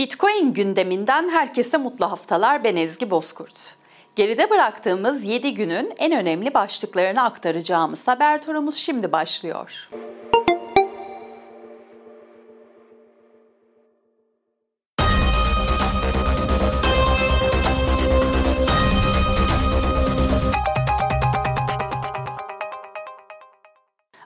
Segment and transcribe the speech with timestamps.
[0.00, 2.64] Bitcoin gündeminden herkese mutlu haftalar.
[2.64, 3.76] Ben Ezgi Bozkurt.
[4.16, 9.88] Geride bıraktığımız 7 günün en önemli başlıklarını aktaracağımız haber turumuz şimdi başlıyor.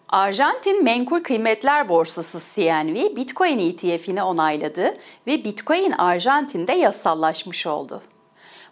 [0.08, 4.94] Arjantin Menkul Kıymetler Borsası CNV Bitcoin ETF'ini onayladı
[5.26, 8.02] ve Bitcoin Arjantin'de yasallaşmış oldu.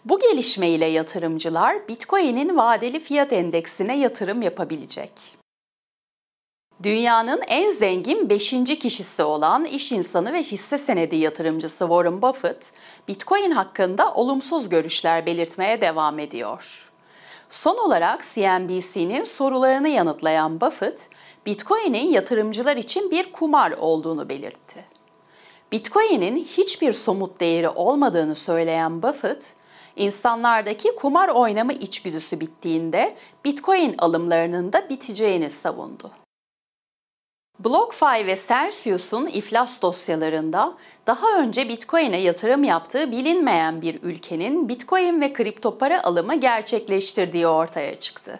[0.05, 5.11] Bu gelişme ile yatırımcılar Bitcoin'in vadeli fiyat endeksine yatırım yapabilecek.
[6.83, 8.51] Dünyanın en zengin 5.
[8.79, 12.71] kişisi olan iş insanı ve hisse senedi yatırımcısı Warren Buffett,
[13.07, 16.92] Bitcoin hakkında olumsuz görüşler belirtmeye devam ediyor.
[17.53, 21.09] Son olarak CNBC'nin sorularını yanıtlayan Buffett,
[21.45, 24.85] Bitcoin'in yatırımcılar için bir kumar olduğunu belirtti.
[25.71, 29.55] Bitcoin'in hiçbir somut değeri olmadığını söyleyen Buffett,
[29.95, 36.11] insanlardaki kumar oynama içgüdüsü bittiğinde Bitcoin alımlarının da biteceğini savundu.
[37.63, 40.73] BlockFi ve Celsius'un iflas dosyalarında
[41.07, 47.95] daha önce Bitcoin'e yatırım yaptığı bilinmeyen bir ülkenin Bitcoin ve kripto para alımı gerçekleştirdiği ortaya
[47.95, 48.39] çıktı.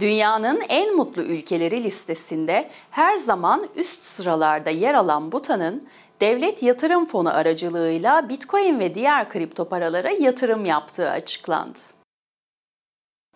[0.00, 5.88] Dünyanın en mutlu ülkeleri listesinde her zaman üst sıralarda yer alan Butan'ın
[6.20, 11.78] devlet yatırım fonu aracılığıyla Bitcoin ve diğer kripto paralara yatırım yaptığı açıklandı.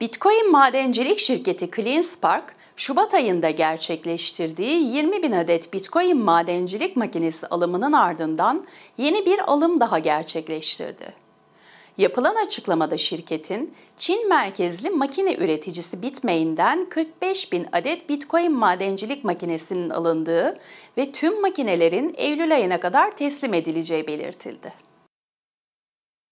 [0.00, 8.66] Bitcoin madencilik şirketi CleanSpark, Şubat ayında gerçekleştirdiği 20 bin adet Bitcoin madencilik makinesi alımının ardından
[8.98, 11.14] yeni bir alım daha gerçekleştirdi.
[11.98, 20.56] Yapılan açıklamada şirketin Çin merkezli makine üreticisi Bitmain'den 45 bin adet Bitcoin madencilik makinesinin alındığı
[20.98, 24.89] ve tüm makinelerin Eylül ayına kadar teslim edileceği belirtildi.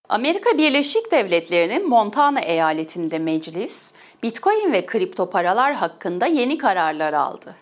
[0.09, 3.91] Amerika Birleşik Devletleri'nin Montana eyaletinde meclis,
[4.23, 7.55] Bitcoin ve kripto paralar hakkında yeni kararlar aldı.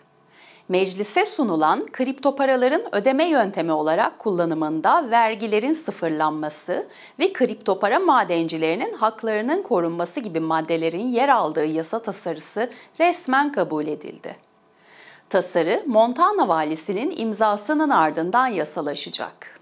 [0.69, 6.87] Meclise sunulan kripto paraların ödeme yöntemi olarak kullanımında vergilerin sıfırlanması
[7.19, 14.35] ve kripto para madencilerinin haklarının korunması gibi maddelerin yer aldığı yasa tasarısı resmen kabul edildi.
[15.29, 19.56] Tasarı Montana valisinin imzasının ardından yasalaşacak.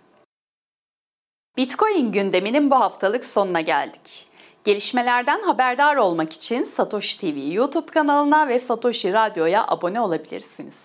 [1.58, 4.28] Bitcoin gündeminin bu haftalık sonuna geldik.
[4.64, 10.82] Gelişmelerden haberdar olmak için Satoshi TV YouTube kanalına ve Satoshi Radyo'ya abone olabilirsiniz.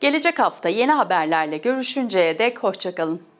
[0.00, 3.31] Gelecek hafta yeni haberlerle görüşünceye dek hoşçakalın.